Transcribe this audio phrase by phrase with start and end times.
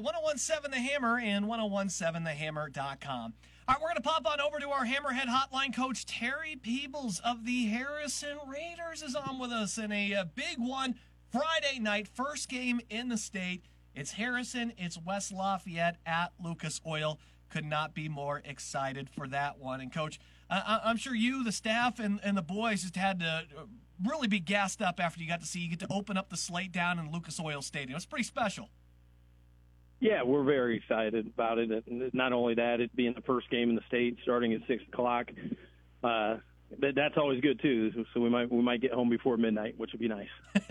[0.00, 3.34] 1017 The Hammer and 1017thehammer.com.
[3.68, 7.20] All right, we're going to pop on over to our Hammerhead Hotline coach, Terry Peebles
[7.24, 10.96] of the Harrison Raiders, is on with us in a, a big one
[11.30, 13.64] Friday night, first game in the state.
[13.94, 17.18] It's Harrison, it's West Lafayette at Lucas Oil.
[17.50, 19.80] Could not be more excited for that one.
[19.80, 20.18] And, coach,
[20.50, 23.62] I, I'm sure you, the staff, and, and the boys just had to uh,
[24.02, 26.36] really be gassed up after you got to see you get to open up the
[26.36, 27.96] slate down in Lucas Oil Stadium.
[27.96, 28.70] It's pretty special.
[30.02, 31.70] Yeah, we're very excited about it.
[31.86, 34.82] And not only that, it being the first game in the state, starting at six
[34.92, 35.30] o'clock.
[36.02, 36.38] Uh,
[36.80, 38.04] that's always good too.
[38.12, 40.26] So we might we might get home before midnight, which would be nice.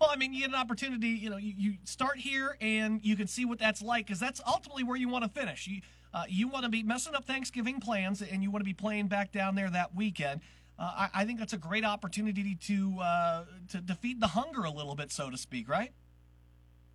[0.00, 1.10] well, I mean, you get an opportunity.
[1.10, 4.40] You know, you, you start here and you can see what that's like because that's
[4.44, 5.68] ultimately where you want to finish.
[5.68, 8.74] You uh, you want to be messing up Thanksgiving plans and you want to be
[8.74, 10.40] playing back down there that weekend.
[10.76, 14.70] Uh, I, I, think that's a great opportunity to uh, to defeat the hunger a
[14.72, 15.92] little bit, so to speak, right?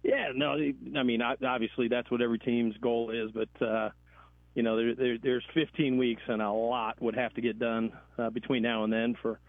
[0.03, 0.53] Yeah, no,
[0.97, 3.89] I mean, obviously that's what every team's goal is, but uh,
[4.55, 7.93] you know, there, there, there's 15 weeks and a lot would have to get done
[8.17, 9.39] uh, between now and then for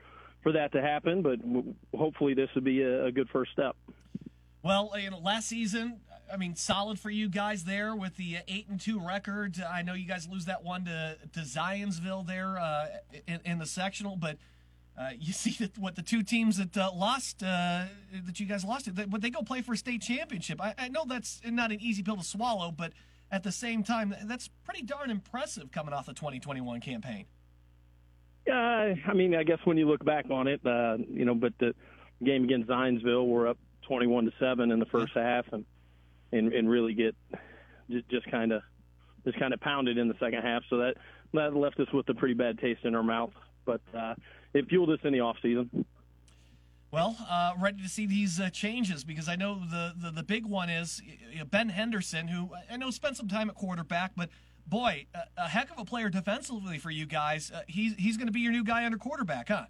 [0.42, 1.22] for that to happen.
[1.22, 3.76] But w- hopefully, this would be a, a good first step.
[4.62, 6.00] Well, you know, last season,
[6.32, 9.60] I mean, solid for you guys there with the eight and two record.
[9.60, 12.86] I know you guys lose that one to to Zionsville there uh,
[13.26, 14.38] in, in, the sectional, but
[14.98, 17.84] uh, you see that what the two teams that uh, lost uh,
[18.24, 20.60] that you guys lost, it, but they go play for a state championship.
[20.60, 22.92] I, I, know that's not an easy pill to swallow, but
[23.30, 27.24] at the same time, that's pretty darn impressive coming off the 2021 campaign.
[28.48, 31.52] Uh, I mean, I guess when you look back on it, uh, you know, but
[31.58, 31.74] the
[32.22, 35.64] game against Zionsville, we're up 21 to seven in the first half, and
[36.32, 37.14] and, and really get
[37.90, 38.62] just, just kind of
[39.24, 40.62] just kind of pounded in the second half.
[40.70, 40.94] So that
[41.34, 43.32] that left us with a pretty bad taste in our mouth.
[43.64, 44.14] But uh,
[44.54, 45.84] it fueled us in the off season.
[46.90, 50.44] Well, uh, ready to see these uh, changes because I know the, the, the big
[50.44, 51.00] one is
[51.32, 54.28] you know, Ben Henderson, who I know spent some time at quarterback, but
[54.66, 57.50] boy, a, a heck of a player defensively for you guys.
[57.50, 59.64] Uh, he's he's going to be your new guy under quarterback, huh?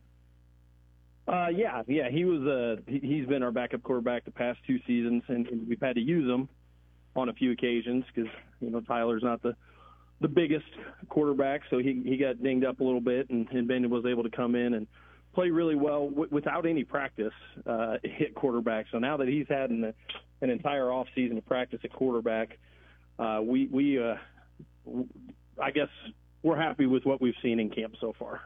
[1.28, 2.42] Uh, yeah, yeah, he was.
[2.42, 6.02] Uh, he's been our backup quarterback the past two seasons, and, and we've had to
[6.02, 6.48] use him
[7.14, 8.30] on a few occasions because
[8.62, 9.54] you know Tyler's not the
[10.20, 10.64] the biggest
[11.08, 14.22] quarterback, so he he got dinged up a little bit, and, and Ben was able
[14.22, 14.86] to come in and
[15.34, 17.32] play really well w- without any practice,
[17.66, 18.86] uh, hit quarterback.
[18.92, 19.92] So now that he's had an,
[20.40, 22.58] an entire off season of practice at quarterback,
[23.18, 24.14] uh, we we uh,
[25.60, 25.88] I guess
[26.42, 28.40] we're happy with what we've seen in camp so far.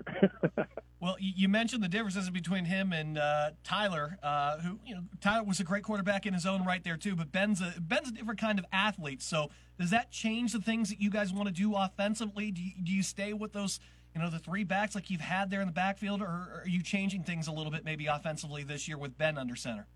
[1.00, 5.44] well, you mentioned the differences between him and uh, Tyler, uh, who you know Tyler
[5.44, 8.12] was a great quarterback in his own right there too, but Ben's a Ben's a
[8.12, 9.22] different kind of athlete.
[9.22, 12.50] So does that change the things that you guys want to do offensively?
[12.50, 13.80] Do you, do you stay with those?
[14.14, 16.82] You know the three backs like you've had there in the backfield, or are you
[16.82, 19.86] changing things a little bit maybe offensively this year with Ben under center?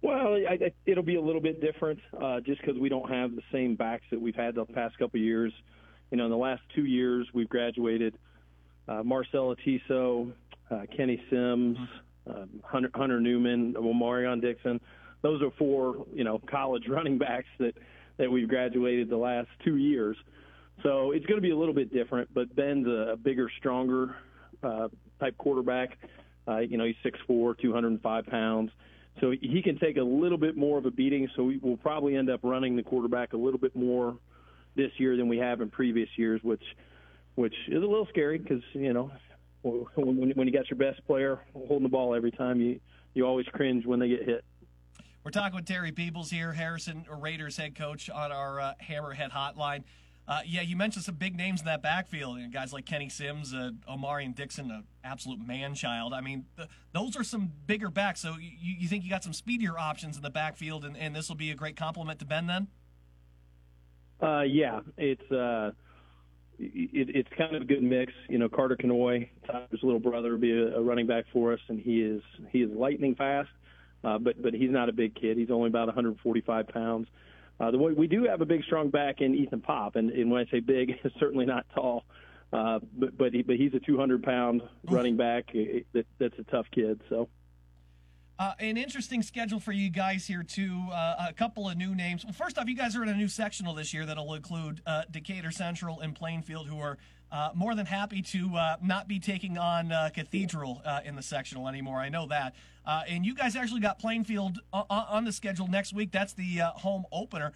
[0.00, 3.42] Well, I, it'll be a little bit different uh, just because we don't have the
[3.52, 5.52] same backs that we've had the past couple of years
[6.10, 8.14] you know, in the last two years, we've graduated
[8.88, 10.32] uh, Marcel Atiso,
[10.70, 11.76] uh, Kenny Sims,
[12.28, 14.80] uh, Hunter, Hunter Newman, Omarion Dixon.
[15.22, 17.74] Those are four, you know, college running backs that
[18.18, 20.16] that we've graduated the last two years.
[20.82, 22.32] So it's going to be a little bit different.
[22.34, 24.16] But Ben's a, a bigger, stronger
[24.62, 24.88] uh,
[25.20, 25.96] type quarterback.
[26.46, 26.96] Uh, you know, he's
[27.28, 28.70] 6'4", 205 pounds.
[29.20, 31.28] So he can take a little bit more of a beating.
[31.36, 34.16] So we will probably end up running the quarterback a little bit more
[34.78, 36.62] this year than we have in previous years, which
[37.34, 39.10] which is a little scary because you know
[39.62, 42.80] when, when you got your best player holding the ball every time, you
[43.12, 44.44] you always cringe when they get hit.
[45.24, 49.82] We're talking with Terry Peebles here, Harrison Raiders head coach on our uh, Hammerhead hotline.
[50.26, 52.38] Uh, yeah, you mentioned some big names in that backfield.
[52.38, 56.12] You know, guys like Kenny Sims, uh, and Dixon, an absolute man child.
[56.12, 58.20] I mean, th- those are some bigger backs.
[58.20, 61.28] So you, you think you got some speedier options in the backfield, and, and this
[61.28, 62.68] will be a great compliment to Ben then?
[64.20, 65.70] Uh, yeah, it's uh,
[66.58, 68.12] it, it's kind of a good mix.
[68.28, 71.60] You know, Carter Canoy, Tyler's little brother, will be a, a running back for us,
[71.68, 73.50] and he is he is lightning fast.
[74.04, 75.36] Uh, but but he's not a big kid.
[75.36, 77.08] He's only about 145 pounds.
[77.60, 80.30] Uh, the way we do have a big, strong back in Ethan Pop, and, and
[80.30, 82.04] when I say big, it's certainly not tall.
[82.52, 85.52] Uh, but but, he, but he's a 200 pound running back.
[85.92, 87.00] That, that's a tough kid.
[87.08, 87.28] So
[88.38, 90.80] uh, an interesting schedule for you guys here too.
[90.92, 92.24] Uh, a couple of new names.
[92.24, 95.02] Well, first off, you guys are in a new sectional this year that'll include uh,
[95.10, 96.98] Decatur Central and Plainfield, who are
[97.32, 101.68] uh, more than happy to uh, not be taking on uh, Cathedral in the sectional
[101.68, 101.98] anymore.
[101.98, 102.54] I know that.
[102.86, 106.12] and you guys actually got Plainfield on the schedule next week.
[106.12, 107.52] That's the home opener.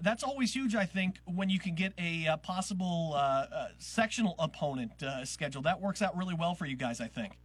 [0.00, 3.20] that's always huge, I think, when you can get a possible
[3.78, 4.92] sectional opponent
[5.24, 5.64] scheduled.
[5.64, 7.36] That works out really well for you guys, I think.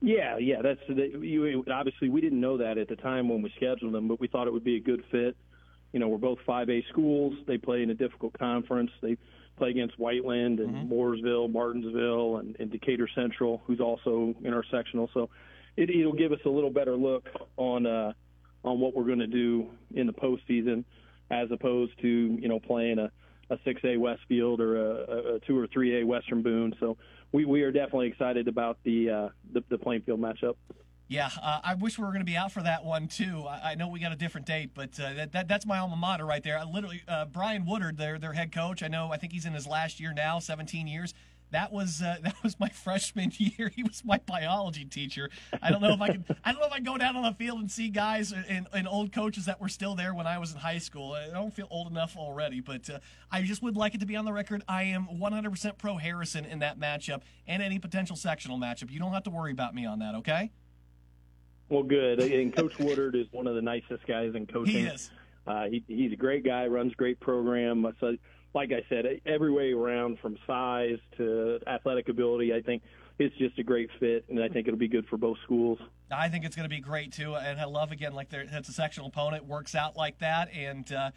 [0.00, 1.64] Yeah, yeah, that's the, you.
[1.70, 4.46] Obviously, we didn't know that at the time when we scheduled them, but we thought
[4.46, 5.36] it would be a good fit.
[5.92, 7.34] you know, we're both 5A schools.
[7.46, 8.90] They play in a difficult conference.
[9.02, 9.18] They
[9.58, 10.92] play against Whiteland and mm-hmm.
[10.92, 15.10] Mooresville, Martinsville, and, and Decatur Central, who's also in our sectional.
[15.12, 15.28] So
[15.76, 18.12] it, it'll give us a little better look on uh,
[18.64, 20.84] on what we're going to do in the postseason,
[21.30, 23.10] as opposed to you know playing a
[23.50, 26.74] a 6A Westfield or a, a 2 or 3A Western Boone.
[26.80, 26.96] So
[27.32, 30.54] we, we are definitely excited about the, uh, the, the Plainfield matchup.
[31.08, 33.44] Yeah, uh, I wish we were going to be out for that one too.
[33.48, 35.96] I, I know we got a different date, but uh, that, that, that's my alma
[35.96, 36.56] mater right there.
[36.56, 38.80] I literally, uh, Brian Woodard, their their head coach.
[38.80, 39.12] I know.
[39.12, 41.12] I think he's in his last year now, 17 years.
[41.50, 43.70] That was uh, that was my freshman year.
[43.74, 45.30] He was my biology teacher.
[45.62, 46.24] I don't know if I can.
[46.44, 48.66] I don't know if I can go down on the field and see guys and,
[48.72, 51.12] and old coaches that were still there when I was in high school.
[51.12, 52.98] I don't feel old enough already, but uh,
[53.30, 54.62] I just would like it to be on the record.
[54.68, 58.90] I am 100% pro Harrison in that matchup and any potential sectional matchup.
[58.90, 60.14] You don't have to worry about me on that.
[60.16, 60.50] Okay.
[61.68, 62.20] Well, good.
[62.32, 64.74] And Coach Woodard is one of the nicest guys in coaching.
[64.74, 65.10] He is.
[65.46, 66.66] Uh, he, he's a great guy.
[66.66, 67.86] Runs a great program.
[68.00, 68.16] So,
[68.54, 72.82] like I said, every way around, from size to athletic ability, I think
[73.18, 75.78] it's just a great fit, and I think it'll be good for both schools.
[76.10, 78.72] I think it's going to be great too, and I love again like it's a
[78.72, 80.90] sectional opponent works out like that, and.
[80.92, 81.10] Uh,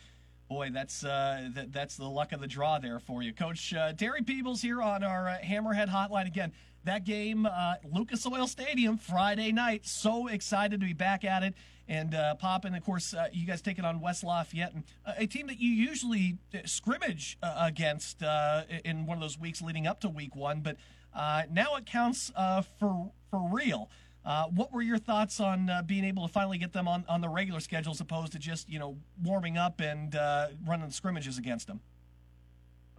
[0.47, 3.93] boy, that's uh, that, that's the luck of the draw there for you, Coach uh,
[3.93, 6.51] Terry Peebles here on our uh, Hammerhead Hotline again
[6.85, 9.85] that game, uh, Lucas Oil Stadium, Friday night.
[9.85, 11.53] So excited to be back at it
[11.87, 12.75] and uh, popping.
[12.75, 15.69] Of course, uh, you guys taking on West Lafayette, and, uh, a team that you
[15.69, 18.21] usually scrimmage against
[18.83, 20.75] in one of those weeks leading up to Week One, but
[21.15, 22.31] now it counts
[22.79, 23.89] for for real.
[24.25, 27.19] Uh, what were your thoughts on uh, being able to finally get them on, on
[27.19, 31.37] the regular schedule as opposed to just you know warming up and uh, running scrimmages
[31.37, 31.81] against them?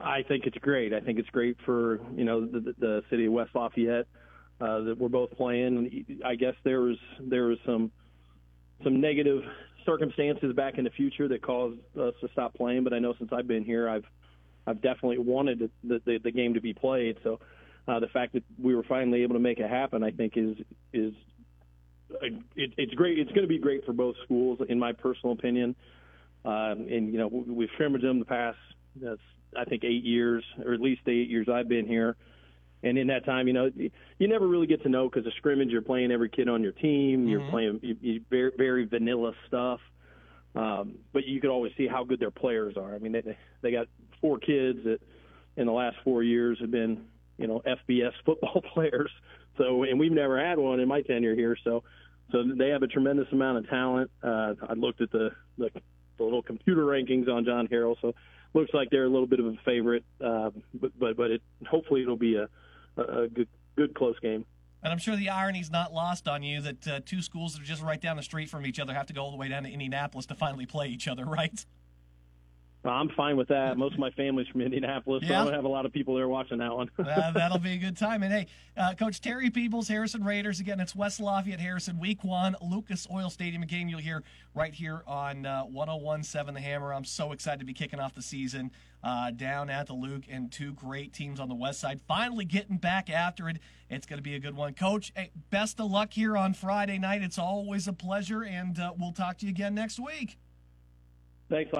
[0.00, 0.92] I think it's great.
[0.92, 4.06] I think it's great for you know the, the city of West Lafayette
[4.60, 6.04] uh, that we're both playing.
[6.24, 7.90] I guess there was there was some
[8.82, 9.42] some negative
[9.86, 12.84] circumstances back in the future that caused us to stop playing.
[12.84, 14.04] But I know since I've been here, I've
[14.66, 17.16] I've definitely wanted the the, the game to be played.
[17.22, 17.40] So
[17.86, 20.56] uh, the fact that we were finally able to make it happen, I think is
[20.92, 21.12] is
[22.22, 23.18] it, it's great.
[23.18, 25.74] It's going to be great for both schools, in my personal opinion.
[26.44, 28.58] Um, and you know we've scrimmaged them the past
[29.06, 29.16] uh,
[29.56, 32.16] I think eight years, or at least the eight years I've been here.
[32.82, 35.70] And in that time, you know, you never really get to know because a scrimmage,
[35.70, 37.20] you're playing every kid on your team.
[37.20, 37.28] Mm-hmm.
[37.28, 39.80] You're playing you, you very, very vanilla stuff.
[40.54, 42.94] Um, but you could always see how good their players are.
[42.94, 43.86] I mean, they they got
[44.20, 44.98] four kids that
[45.56, 47.06] in the last four years have been,
[47.38, 49.10] you know, FBS football players.
[49.58, 51.56] So, and we've never had one in my tenure here.
[51.62, 51.84] So,
[52.32, 54.10] so they have a tremendous amount of talent.
[54.22, 55.70] Uh, I looked at the, the
[56.16, 57.96] the little computer rankings on John Harrell.
[58.00, 58.14] So
[58.54, 62.02] looks like they're a little bit of a favorite, uh, but but but it hopefully
[62.02, 62.48] it'll be a,
[63.00, 64.44] a good good close game.
[64.82, 67.64] And I'm sure the irony's not lost on you that uh, two schools that are
[67.64, 69.62] just right down the street from each other have to go all the way down
[69.62, 71.64] to Indianapolis to finally play each other, right?
[72.84, 73.78] I'm fine with that.
[73.78, 75.28] Most of my family's from Indianapolis, yeah.
[75.28, 76.90] so I don't have a lot of people there watching that one.
[76.98, 78.22] uh, that'll be a good time.
[78.22, 78.46] And hey,
[78.76, 80.60] uh, Coach Terry Peebles, Harrison Raiders.
[80.60, 83.62] Again, it's West Lafayette Harrison, Week One, Lucas Oil Stadium.
[83.62, 84.22] A game you'll hear
[84.54, 86.92] right here on uh, 101.7 The Hammer.
[86.92, 88.70] I'm so excited to be kicking off the season
[89.02, 92.76] uh, down at the Luke, and two great teams on the west side finally getting
[92.76, 93.58] back after it.
[93.90, 95.12] It's going to be a good one, Coach.
[95.14, 97.22] Hey, best of luck here on Friday night.
[97.22, 100.38] It's always a pleasure, and uh, we'll talk to you again next week.
[101.50, 101.70] Thanks.